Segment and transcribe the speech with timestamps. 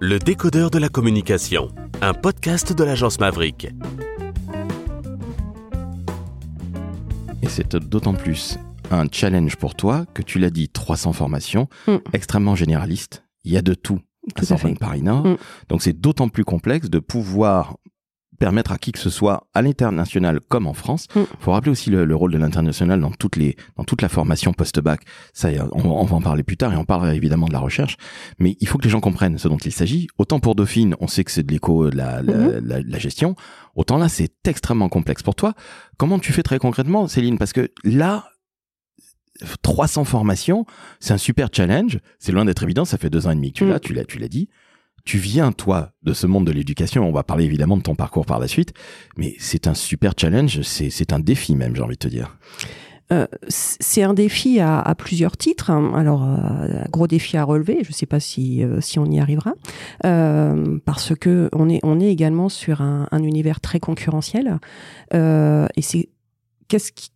[0.00, 1.68] Le décodeur de la communication,
[2.00, 3.68] un podcast de l'agence Maverick.
[7.42, 8.58] Et c'est d'autant plus
[8.90, 11.96] un challenge pour toi que tu l'as dit, 300 formations, Mm.
[12.12, 13.24] extrêmement généralistes.
[13.44, 14.78] Il y a de tout à Tout à Sorbonne fait.
[14.78, 15.26] Paris Nord.
[15.68, 17.76] Donc c'est d'autant plus complexe de pouvoir
[18.40, 21.06] permettre à qui que ce soit à l'international comme en France.
[21.14, 21.20] Mm.
[21.38, 24.52] faut rappeler aussi le, le rôle de l'international dans toutes les dans toute la formation
[24.52, 25.02] post-bac.
[25.32, 27.96] Ça, on, on va en parler plus tard et on parlera évidemment de la recherche.
[28.40, 30.08] Mais il faut que les gens comprennent ce dont il s'agit.
[30.18, 32.66] Autant pour Dauphine, on sait que c'est de l'éco, de la, la, Mhm.
[32.66, 33.36] la- la gestion.
[33.76, 35.22] Autant là, c'est extrêmement complexe.
[35.22, 35.54] Pour toi,
[35.98, 37.38] comment tu fais très concrètement, Céline?
[37.38, 38.24] Parce que là,
[39.62, 40.66] 300 formations,
[40.98, 41.98] c'est un super challenge.
[42.18, 42.84] C'est loin d'être évident.
[42.84, 43.68] Ça fait deux ans et demi que tu Mm.
[43.70, 44.48] l'as, tu l'as, tu l'as dit.
[45.04, 47.08] Tu viens, toi, de ce monde de l'éducation.
[47.08, 48.72] On va parler évidemment de ton parcours par la suite.
[49.16, 50.62] Mais c'est un super challenge.
[50.62, 52.36] C'est, un défi même, j'ai envie de te dire.
[53.12, 55.70] Euh, c'est un défi à, plusieurs titres.
[55.70, 55.92] hein.
[55.96, 57.78] Alors, euh, gros défi à relever.
[57.82, 59.54] Je ne sais pas si, euh, si on y arrivera,
[60.02, 64.58] parce que on est, on est également sur un, un univers très concurrentiel.
[65.12, 66.08] Et c'est
[66.68, 67.10] qu'est-ce qui,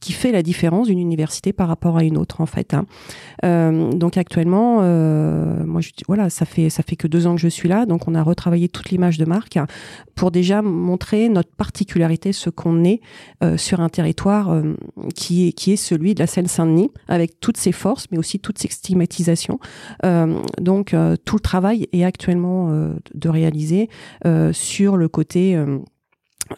[0.00, 2.74] qui fait la différence d'une université par rapport à une autre, en fait.
[2.74, 2.86] hein.
[3.44, 7.40] Euh, donc actuellement, euh, moi, je, voilà, ça fait ça fait que deux ans que
[7.40, 9.58] je suis là, donc on a retravaillé toute l'image de marque
[10.14, 13.00] pour déjà montrer notre particularité, ce qu'on est
[13.42, 14.62] euh, sur un territoire
[15.14, 18.58] qui est qui est celui de la Seine-Saint-Denis, avec toutes ses forces, mais aussi toutes
[18.58, 19.58] ses stigmatisations.
[20.60, 22.70] Donc tout le travail est actuellement
[23.14, 23.88] de réaliser
[24.52, 25.58] sur le côté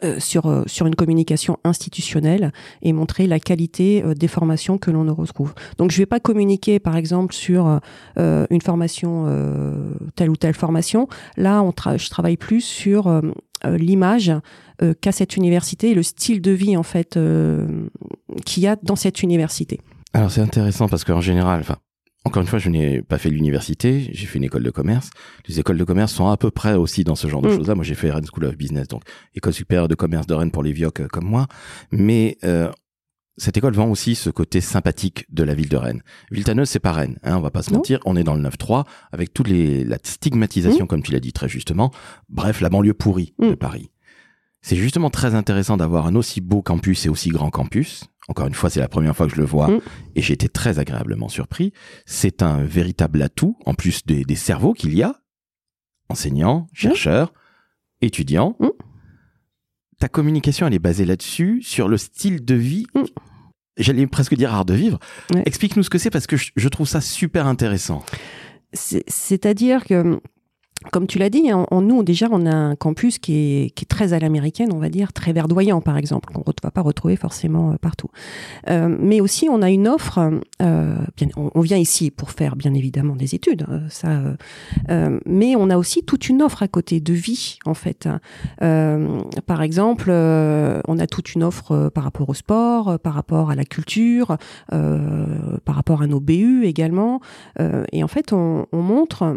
[0.05, 4.91] euh, sur, euh, sur une communication institutionnelle et montrer la qualité euh, des formations que
[4.91, 5.55] l'on retrouve.
[5.79, 7.81] Donc je ne vais pas communiquer par exemple sur
[8.19, 9.27] euh, une formation,
[10.17, 11.09] telle ou telle formation.
[11.37, 13.23] Là, on tra- je travaille plus sur
[13.65, 14.33] l'image
[15.01, 17.19] qu'a cette université et le style de vie en fait
[18.45, 19.81] qu'il y a dans cette université.
[20.15, 21.77] Alors c'est intéressant parce qu'en général, enfin,
[22.25, 25.11] encore une fois, je n'ai pas fait l'université, j'ai fait une école de commerce.
[25.49, 27.57] Les écoles de commerce sont à peu près aussi dans ce genre de Mm.
[27.57, 27.75] choses-là.
[27.75, 29.03] Moi, j'ai fait Rennes School of Business, donc
[29.35, 31.49] école supérieure de commerce de Rennes pour les vioques euh, comme moi.
[31.91, 32.71] Mais euh,
[33.39, 36.03] cette école vend aussi ce côté sympathique de la ville de Rennes.
[36.31, 37.79] Villetaneuse, c'est pas Rennes, hein, on va pas se Non.
[37.79, 37.99] mentir.
[38.05, 41.49] On est dans le 9-3 avec toute les, la stigmatisation, comme tu l'as dit très
[41.49, 41.91] justement.
[42.29, 43.57] Bref, la banlieue pourrie de Mm.
[43.57, 43.91] Paris.
[44.61, 48.05] C'est justement très intéressant d'avoir un aussi beau campus et aussi grand campus.
[48.33, 49.81] Encore une fois, c'est la première fois que je le vois Mm.
[50.17, 51.75] et j'ai été très agréablement surpris.
[52.07, 55.21] C'est un véritable atout, en plus des, des cerveaux qu'il y a,
[56.09, 57.35] enseignants, chercheurs,
[58.01, 58.57] étudiants.
[58.59, 58.69] Mm.
[59.99, 62.87] Ta communication, elle est basée là-dessus, sur le style de vie.
[62.95, 63.03] Mm.
[63.77, 64.99] J'allais presque dire art de vivre.
[65.35, 65.43] Ouais.
[65.45, 68.03] Explique-nous ce que c'est parce que je, je trouve ça super intéressant.
[68.73, 70.21] C'est- C'est-à-dire que,
[70.91, 73.85] comme tu l'as dit, en, en nous, déjà, on a un campus qui est, qui
[73.85, 76.81] est très à l'américaine, on va dire, très verdoyant, par exemple, qu'on ne va pas
[76.81, 78.09] retrouver forcément euh, partout.
[78.69, 80.19] Euh, mais aussi, on a une offre,
[80.61, 84.35] euh, bien, on, vient ici pour faire, bien évidemment, des études, euh, ça, euh,
[84.91, 88.09] euh, mais on a aussi toute une offre à côté de vie, en fait.
[89.47, 93.65] Par exemple, on a toute une offre par rapport au sport, par rapport à la
[93.65, 94.37] culture,
[94.69, 97.21] par rapport à nos BU également.
[97.93, 99.37] Et en fait, on, on montre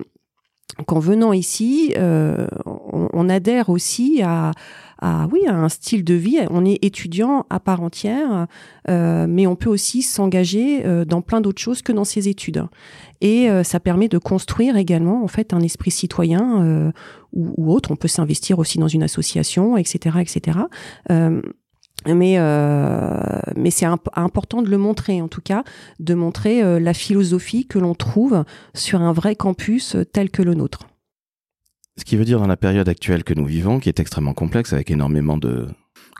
[0.84, 4.52] qu'en venant ici, euh, on, adhère aussi à,
[5.00, 6.40] à, oui, à un style de vie.
[6.50, 8.48] On est étudiant à part entière,
[8.90, 12.66] euh, mais on peut aussi s'engager euh, dans plein d'autres choses que dans ses études.
[13.22, 16.92] Et ça permet de construire également en fait un esprit citoyen
[17.34, 17.90] ou, ou autre.
[17.90, 20.60] On peut s'investir aussi dans une association, etc., etc.
[22.08, 23.20] Mais euh,
[23.56, 25.64] mais c'est imp- important de le montrer en tout cas,
[26.00, 28.44] de montrer euh, la philosophie que l'on trouve
[28.74, 30.82] sur un vrai campus euh, tel que le nôtre.
[31.98, 34.74] Ce qui veut dire dans la période actuelle que nous vivons, qui est extrêmement complexe
[34.74, 35.68] avec énormément de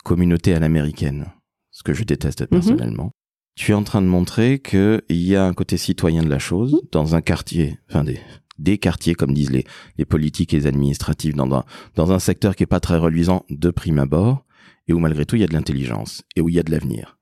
[0.04, 1.28] communautés à l'américaine,
[1.72, 2.48] ce que je déteste Mhm.
[2.48, 3.12] personnellement,
[3.56, 6.82] tu es en train de montrer qu'il y a un côté citoyen de la chose
[6.92, 8.20] dans un quartier, enfin des,
[8.58, 9.66] des quartiers comme disent les,
[9.98, 11.66] les politiques et les administratifs, dans un,
[11.96, 14.45] dans un secteur qui est pas très reluisant de prime abord,
[14.88, 16.72] et où malgré tout il y a de l'intelligence, et où il y a de
[16.72, 17.18] l'avenir.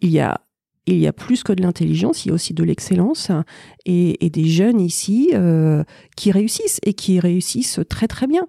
[0.00, 0.40] Il y a
[0.86, 3.30] il y a plus que de l'intelligence, il y a aussi de l'excellence
[3.86, 5.84] et, des jeunes ici euh,
[6.16, 8.48] qui réussissent et qui réussissent très très bien.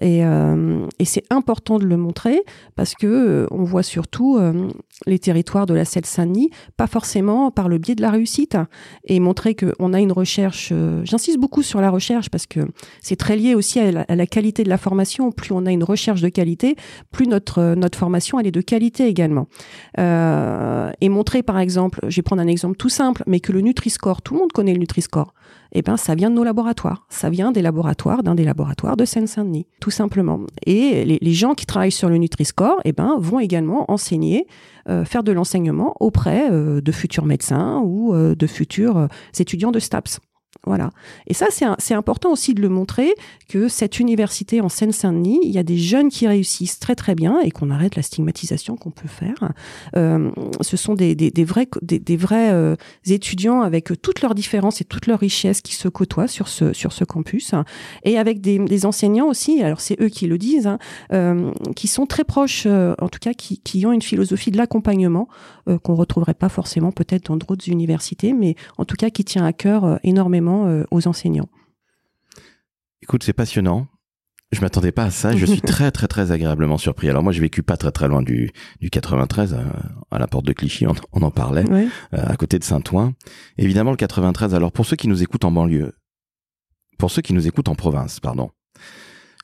[0.00, 2.42] Et, euh, et c'est important de le montrer
[2.76, 4.68] parce que euh, on voit surtout euh,
[5.06, 8.56] les territoires de la Seine-Saint-Denis, pas forcément par le biais de la réussite,
[9.04, 10.70] et montrer qu'on a une recherche.
[10.72, 12.60] euh, J'insiste beaucoup sur la recherche parce que
[13.02, 15.30] c'est très lié aussi à la, qualité de la formation.
[15.30, 16.76] Plus on a une recherche de qualité,
[17.10, 19.46] plus notre euh, notre formation elle est de qualité également.
[19.98, 24.22] Et montrer par exemple, je vais prendre un exemple tout simple, mais que le Nutri-Score,
[24.22, 25.34] tout le monde connaît le Nutri-Score.
[25.72, 27.06] Eh ben, ça vient de nos laboratoires.
[27.08, 30.40] Ça vient des laboratoires, d'un des laboratoires de Seine-Saint-Denis, tout simplement.
[30.66, 34.46] Et les, gens qui travaillent sur le Nutri-Score, eh ben, vont également enseigner,
[34.88, 39.08] euh, faire de l'enseignement auprès euh, de futurs médecins ou euh, de futurs
[39.38, 40.20] étudiants de STAPS.
[40.64, 40.90] Voilà.
[41.26, 43.14] Et ça, c'est important aussi de le montrer
[43.48, 47.40] que cette université en Seine-Saint-Denis, il y a des jeunes qui réussissent très très bien
[47.40, 49.52] et qu'on arrête la stigmatisation qu'on peut faire.
[49.96, 50.30] Euh,
[50.60, 51.14] ce sont des,
[51.44, 52.76] vrais, des, vrais euh,
[53.06, 56.92] étudiants avec toutes leurs différences et toutes leurs richesses qui se côtoient sur ce, sur
[56.92, 57.54] ce campus
[58.04, 60.78] et avec des, enseignants aussi, alors c'est eux qui le disent, hein,
[61.12, 65.28] euh, qui sont très proches, en tout cas qui, qui ont une philosophie de l'accompagnement
[65.82, 69.52] qu'on retrouverait pas forcément peut-être dans d'autres universités, mais en tout cas qui tient à
[69.52, 71.48] cœur énormément euh, aux enseignants.
[73.02, 73.88] Écoute, c'est passionnant.
[74.52, 75.34] Je m'attendais pas à ça.
[75.34, 77.08] Je suis très très très agréablement surpris.
[77.08, 78.50] Alors moi, j'ai vécu pas très très loin du,
[78.80, 79.64] du 93, euh,
[80.10, 83.14] à, la porte de Clichy, on, en parlait, euh, à côté de Saint-Ouen.
[83.56, 84.54] Évidemment, le 93.
[84.54, 85.94] Alors pour ceux qui nous écoutent en banlieue,
[86.98, 88.50] pour ceux qui nous écoutent en province, pardon.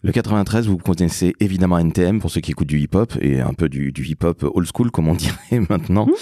[0.02, 3.68] Le 93, vous connaissez évidemment NTM pour ceux qui écoutent du hip-hop et un peu
[3.68, 6.06] du, hip-hop old school comme on dirait maintenant.
[6.06, 6.12] Mmh.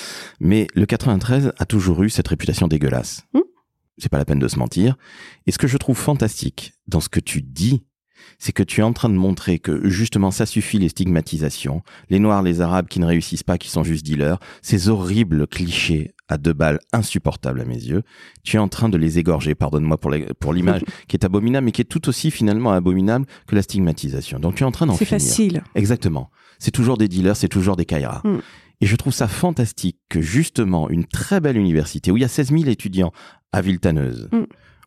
[0.41, 3.27] Mais le 93 a toujours eu cette réputation dégueulasse.
[3.35, 3.41] Mmh
[3.99, 4.97] c'est pas la peine de se mentir.
[5.47, 7.83] Et ce que je trouve fantastique dans ce que tu dis,
[8.39, 12.19] c'est que tu es en train de montrer que justement ça suffit les stigmatisations, les
[12.19, 16.39] noirs, les arabes qui ne réussissent pas, qui sont juste dealers, ces horribles clichés à
[16.39, 18.03] deux balles insupportables à mes yeux,
[18.43, 21.73] tu es en train de les égorger, pardonne-moi pour, pour l'image, qui est abominable, mais
[21.73, 24.41] qui est tout aussi finalement abominable que la stigmatisation.
[24.41, 25.09] Donc tu es en train d'en finir.
[25.09, 25.63] C'est facile.
[25.75, 26.31] Exactement.
[26.59, 28.23] C'est toujours des dealers, c'est toujours des kairas.
[28.25, 28.41] Hmm.
[28.81, 32.29] Et je trouve ça fantastique que justement une très belle université où il y a
[32.29, 33.13] 16 000 étudiants
[33.53, 34.29] à Viltaneuse.
[34.33, 34.45] Mm.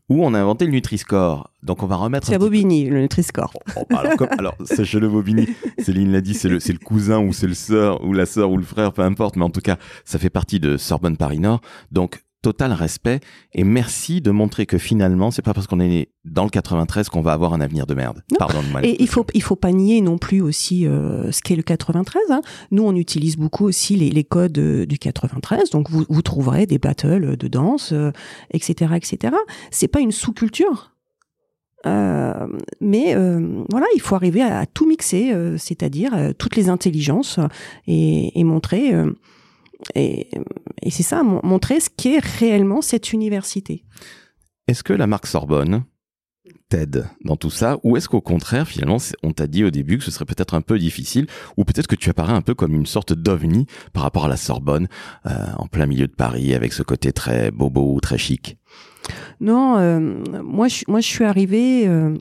[0.10, 1.52] Où on a inventé le Nutri-Score.
[1.62, 2.26] Donc on va remettre.
[2.26, 3.54] C'est à Bobigny, le Nutri-Score.
[3.76, 5.48] Oh, bah, alors, alors sachez-le, Bobigny,
[5.78, 8.58] Céline l'a dit, c'est le, le cousin ou c'est le sœur ou la sœur ou
[8.58, 11.62] le frère, peu importe, mais en tout cas, ça fait partie de Sorbonne Paris Nord.
[11.92, 13.20] Donc total respect
[13.54, 17.10] et merci de montrer que finalement c'est pas parce qu'on est né dans le 93
[17.10, 18.24] qu'on va avoir un avenir de merde.
[18.38, 21.56] Pardon de Et il faut il faut pas nier non plus aussi euh, ce qu'est
[21.56, 22.22] le 93.
[22.30, 22.42] Hein.
[22.72, 26.66] Nous on utilise beaucoup aussi les, les codes euh, du 93, donc vous, vous trouverez
[26.66, 27.94] des battles de danse,
[28.52, 29.36] etc., etc.
[29.72, 30.94] C'est pas une sous-culture.
[31.86, 32.48] Euh,
[32.82, 37.40] mais euh, voilà, il faut arriver à, tout mixer, c'est-à-dire toutes les intelligences
[37.88, 38.94] et, et montrer
[39.96, 40.30] et,
[40.82, 43.84] et c'est ça, montrer ce qu'est réellement cette université.
[44.68, 45.84] Est-ce que la marque Sorbonne
[46.70, 47.80] t'aide dans tout ça?
[47.84, 50.62] Ou est-ce qu'au contraire finalement on t'a dit au début que ce serait peut-être un
[50.62, 51.28] peu difficile?
[51.58, 54.38] Ou peut-être que tu apparais un peu comme une sorte d'ovni par rapport à la
[54.38, 54.88] Sorbonne
[55.26, 58.58] euh, en plein milieu de Paris avec ce côté très bobo ou très chic?
[59.40, 60.00] Non, euh,
[60.44, 62.16] moi je moi je suis arrivée euh,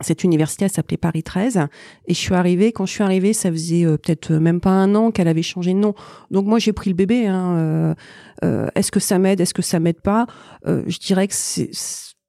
[0.00, 1.66] cette université, elle s'appelait Paris 13.
[2.06, 4.94] Et je suis arrivée, quand je suis arrivée, ça faisait euh, peut-être même pas un
[4.94, 5.94] an qu'elle avait changé de nom.
[6.30, 7.26] Donc moi, j'ai pris le bébé.
[7.26, 7.94] Hein, euh,
[8.44, 10.26] euh, est-ce que ça m'aide Est-ce que ça m'aide pas?
[10.66, 11.70] Je dirais que c'est...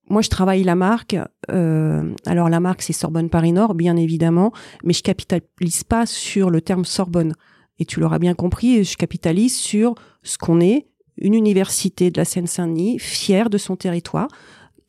[0.10, 1.16] Moi, je travaille la marque.
[1.48, 4.52] alors, la marque, c'est Sorbonne Paris Nord, bien évidemment.
[4.84, 7.34] Mais je capitalise pas sur le terme Sorbonne.
[7.80, 12.26] Et tu l'auras bien compris, je capitalise sur ce qu'on est, une université de la
[12.26, 14.28] Seine-Saint-Denis, fière de son territoire,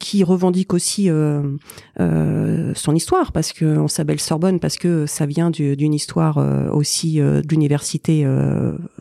[0.02, 1.43] qui revendique aussi euh,
[2.00, 6.69] euh, son histoire parce que on s'appelle Sorbonne parce que ça vient d'une histoire euh,
[6.70, 8.26] aussi euh, de l'université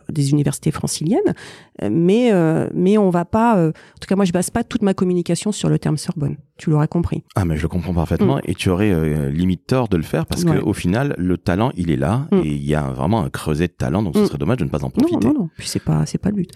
[0.09, 1.33] des universités franciliennes.
[1.81, 2.31] Mais
[2.75, 5.69] mais on va pas en tout cas moi je base pas toute ma communication sur
[5.69, 6.37] le terme Sorbonne.
[6.57, 7.23] Tu l'auras compris.
[7.35, 8.41] Ah mais je comprends parfaitement mm.
[8.45, 11.89] et tu aurais limite tort de le faire parce que au final le talent il
[11.89, 12.37] est là mm.
[12.43, 14.25] et il y a vraiment un creuset de talent donc ce mm.
[14.27, 15.49] serait dommage de ne pas en profiter non non non.
[15.57, 16.51] Puis c'est pas c'est pas le but.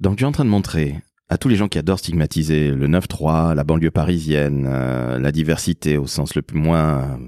[0.00, 0.96] Donc tu es en train de montrer
[1.32, 5.96] à tous les gens qui adorent stigmatiser le 9-3, la banlieue parisienne, euh, la diversité
[5.96, 7.18] au sens le plus moins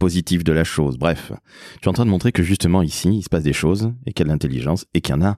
[0.00, 0.98] positif de la chose.
[0.98, 1.30] Bref,
[1.74, 4.12] je suis en train de montrer que justement ici, il se passe des choses et
[4.12, 5.36] qu'il y a de l'intelligence et qu'il y en a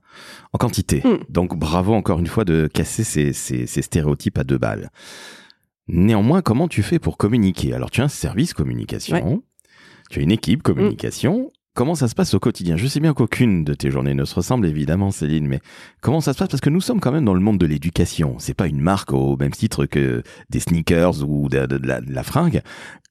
[0.54, 1.02] en quantité.
[1.04, 1.18] Hmm.
[1.28, 4.88] Donc bravo encore une fois de casser ces, ces, ces stéréotypes à deux balles.
[5.86, 7.74] Néanmoins, comment tu fais pour communiquer?
[7.74, 9.42] Alors tu as un service communication,
[10.08, 12.76] tu as une équipe communication, Comment ça se passe au quotidien?
[12.76, 15.60] Je sais bien qu'aucune de tes journées ne se ressemble évidemment, Céline, mais
[16.00, 16.48] comment ça se passe?
[16.48, 18.34] Parce que nous sommes quand même dans le monde de l'éducation.
[18.40, 22.62] C'est pas une marque au même titre que des sneakers ou de, la, fringue.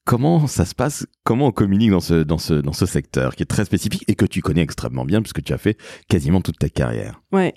[0.04, 1.06] Comment ça se passe?
[1.24, 4.14] Comment on communique dans ce, dans ce, dans ce secteur qui est très spécifique et
[4.14, 5.78] que tu connais extrêmement bien puisque tu as fait
[6.10, 7.22] quasiment toute ta carrière?
[7.32, 7.54] Ouais.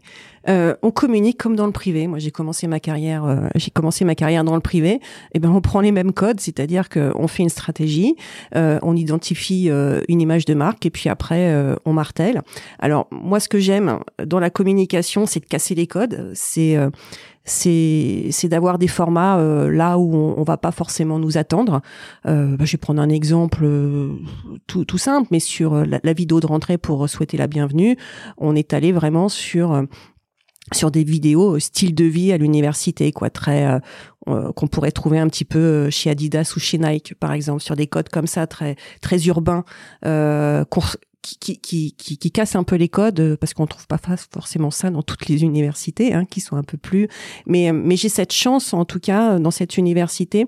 [0.49, 2.07] Euh, on communique comme dans le privé.
[2.07, 4.93] Moi, j'ai commencé ma carrière, euh, j'ai commencé ma carrière dans le privé.
[4.93, 4.99] Et
[5.35, 8.15] eh ben, on prend les mêmes codes, c'est-à-dire qu'on fait une stratégie,
[8.55, 9.69] euh, on identifie
[10.07, 11.53] une image de marque, et puis après,
[11.85, 12.41] on martèle.
[12.79, 16.31] Alors, moi, ce que j'aime dans la communication, c'est de casser les codes.
[16.33, 16.77] C'est
[17.43, 19.37] c'est c'est d'avoir des formats
[19.69, 21.81] là où on, on, va pas forcément nous attendre.
[22.27, 23.67] Euh, bah, je vais prendre un exemple
[24.67, 27.97] tout, tout simple, mais sur la, la, vidéo de rentrée pour souhaiter la bienvenue,
[28.37, 29.85] on est allé vraiment sur
[30.73, 33.79] sur des vidéos style de vie à l'université, quoi, très euh,
[34.27, 37.61] euh, qu'on pourrait trouver un petit peu euh, chez Adidas ou chez Nike, par exemple,
[37.61, 39.63] sur des codes comme ça, très très urbains,
[41.21, 43.99] qui, qui, qui, qui, un peu les codes parce qu'on trouve pas
[44.33, 47.07] forcément ça dans toutes les universités, hein, qui sont un peu plus.
[47.45, 50.47] Mais, mais j'ai cette chance, en tout cas, dans cette université,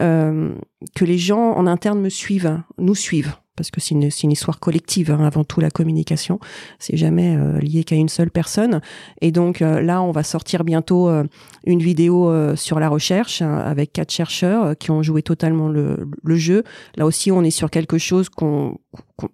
[0.00, 0.54] euh,
[0.94, 5.10] que les gens en interne me suivent, nous suivent parce que c'est une, histoire collective
[5.10, 6.40] hein, avant tout la communication.
[6.78, 8.80] C'est jamais euh, lié qu'à une seule personne.
[9.20, 11.24] Et donc euh, là, on va sortir bientôt euh,
[11.64, 16.36] une vidéo sur la recherche hein, avec quatre chercheurs qui ont joué totalement le, le,
[16.36, 16.64] jeu.
[16.96, 18.78] Là aussi, on est sur quelque chose qu'on,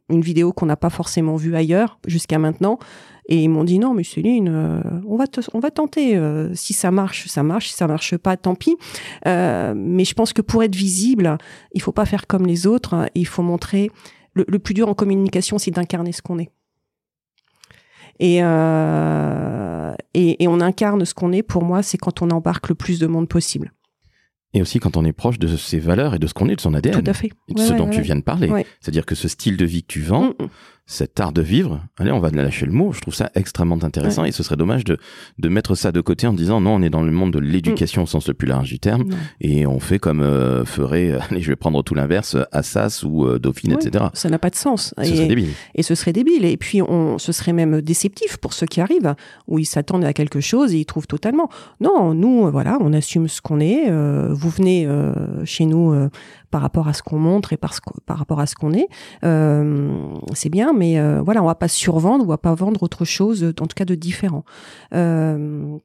[0.08, 2.78] une vidéo qu'on n'a pas forcément vue ailleurs jusqu'à maintenant.
[3.28, 4.48] Et ils m'ont dit non, mais Céline,
[5.06, 6.18] on va on va tenter.
[6.54, 7.68] si ça marche, ça marche.
[7.68, 8.76] Si ça marche pas, tant pis.
[9.26, 11.36] mais je pense que pour être visible,
[11.74, 12.94] il faut pas faire comme les autres.
[12.94, 13.06] Hein.
[13.14, 13.90] il faut montrer
[14.46, 16.50] le, plus dur en communication, c'est d'incarner ce qu'on est.
[18.20, 22.74] Euh, et, et, on incarne ce qu'on est, pour moi, c'est quand on embarque le
[22.74, 23.72] plus de monde possible.
[24.54, 26.60] Et aussi quand on est proche de ses valeurs et de ce qu'on est, de
[26.60, 27.02] son ADN.
[27.02, 27.30] Tout à fait.
[27.48, 28.50] Et de ce dont tu viens de parler.
[28.80, 30.48] C'est-à-dire que ce style de vie que tu vends, mm, mm
[30.90, 34.24] cet art de vivre, allez, on va lâcher le mot, je trouve ça extrêmement intéressant
[34.24, 34.96] et ce serait dommage de,
[35.38, 38.04] de mettre ça de côté en disant non, on est dans le monde de l'éducation
[38.04, 39.04] au sens le plus large du terme
[39.42, 43.38] et on fait comme euh, ferait, allez, je vais prendre tout l'inverse, Assas ou euh,
[43.38, 44.06] Dauphine, etc.
[44.14, 44.94] Ça n'a pas de sens.
[44.96, 45.50] Ce serait débile.
[45.74, 46.44] Et ce serait débile.
[46.46, 49.14] Et puis, on, ce serait même déceptif pour ceux qui arrivent,
[49.46, 51.48] où ils s'attendent à quelque chose et ils trouvent totalement.
[51.80, 53.90] Non, nous, voilà, on assume ce qu'on est.
[53.90, 55.12] Euh, vous venez euh,
[55.44, 56.08] chez nous
[56.50, 57.72] par rapport à ce qu'on montre et par,
[58.08, 58.88] rapport à ce qu'on est.
[59.24, 63.04] Euh, c'est bien, mais euh, voilà, on va pas survendre, on va pas vendre autre
[63.04, 64.44] chose, en tout cas de différent.
[64.94, 65.78] Euh,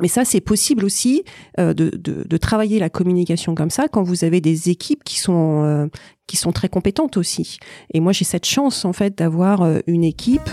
[0.00, 1.22] mais ça, c'est possible aussi
[1.58, 5.90] de, de, de, travailler la communication comme ça quand vous avez des équipes qui sont
[6.26, 7.58] qui sont très compétentes aussi.
[7.92, 10.50] Et moi, j'ai cette chance en fait d'avoir une équipe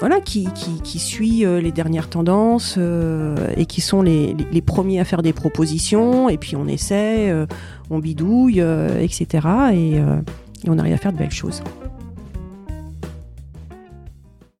[0.00, 0.48] voilà, qui,
[0.82, 5.22] qui, suit euh, les dernières tendances euh, et qui sont les, les, premiers à faire
[5.22, 6.28] des propositions.
[6.28, 7.46] Et puis on essaie, euh,
[7.90, 8.60] on bidouille,
[9.00, 9.46] etc.
[9.72, 11.62] Et, et on arrive à faire de belles choses.